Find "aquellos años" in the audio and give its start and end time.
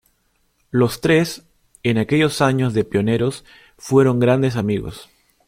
1.99-2.73